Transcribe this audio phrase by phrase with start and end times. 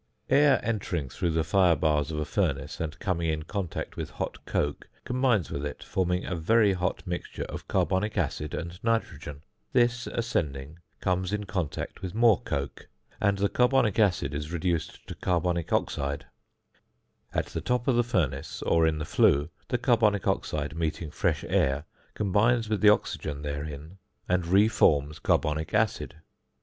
[0.31, 4.43] Air entering through the fire bars of a furnace and coming in contact with hot
[4.47, 9.43] coke combines with it, forming a very hot mixture of carbonic acid and nitrogen;
[9.73, 12.87] this ascending, comes in contact with more coke,
[13.21, 16.25] and the carbonic acid is reduced to carbonic oxide;
[17.31, 21.43] at the top of the furnace, or in the flue, the carbonic oxide meeting fresh
[21.43, 26.15] air, combines with the oxygen therein and re forms carbonic acid.